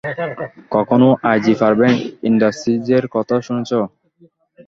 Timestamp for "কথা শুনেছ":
3.15-3.71